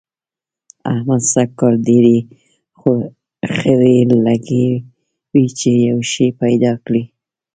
احمد 0.91 1.21
سږ 1.33 1.49
کال 1.59 1.73
ډېرې 1.87 2.17
خوې 2.79 3.91
لګوي 4.25 5.45
چي 5.59 5.71
يو 5.89 5.99
شی 6.11 6.27
پيدا 6.41 6.73
کړي. 6.85 7.03